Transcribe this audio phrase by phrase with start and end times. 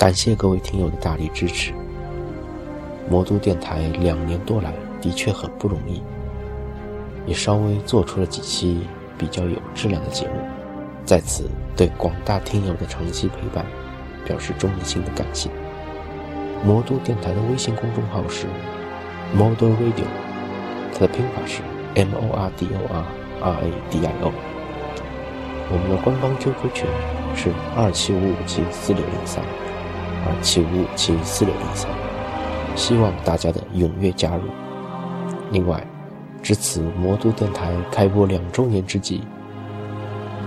[0.00, 1.74] 感谢各位听友的大力支持。
[3.10, 6.02] 魔都电台两年多来的确很不容易，
[7.26, 8.80] 也稍微做出了几期
[9.18, 10.36] 比较有质量的节目，
[11.04, 13.66] 在此对广大听友的长期陪伴
[14.24, 15.50] 表示衷心的感谢。
[16.64, 18.46] 魔都电台的微信公众号是
[19.36, 20.06] Model Radio，
[20.94, 21.60] 它的拼法是
[21.96, 23.04] M O R D O R
[23.42, 24.32] R A D I O。
[25.70, 26.86] 我们的官方 QQ 群
[27.36, 29.44] 是二七五五七四六零三，
[30.26, 31.90] 二七五五七四六零三，
[32.76, 34.42] 希望大家的踊跃加入。
[35.50, 35.84] 另外，
[36.42, 39.22] 值此魔都电台开播两周年之际，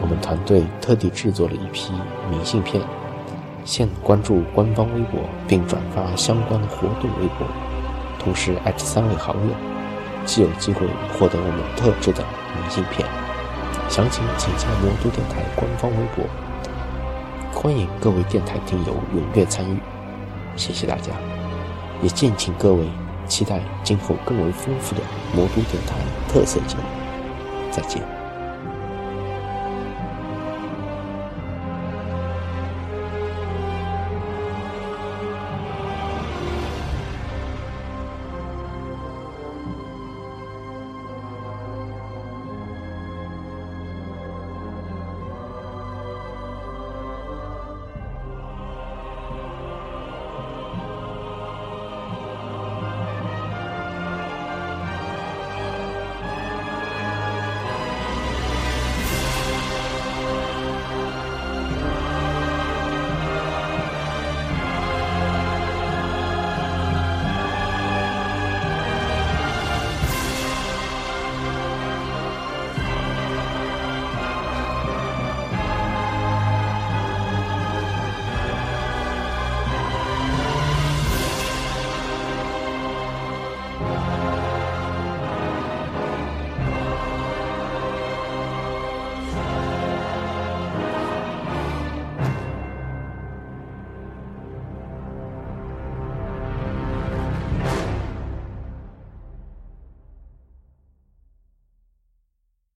[0.00, 1.92] 我们团队特地制作了一批
[2.30, 2.82] 明信片。
[3.64, 7.46] 现关注官方微博并转发相关活动微博，
[8.18, 9.54] 同时艾特三位好友，
[10.24, 12.24] 即有机会获得我们特制的
[12.56, 13.06] 明信片。
[13.90, 16.24] 详情请见魔都电台官方微博。
[17.52, 19.78] 欢迎各位电台听友踊跃参与，
[20.56, 21.12] 谢谢大家，
[22.02, 22.84] 也敬请各位
[23.26, 25.00] 期待今后更为丰富的
[25.34, 25.96] 魔都电台
[26.28, 26.82] 特色节目。
[27.70, 28.17] 再见。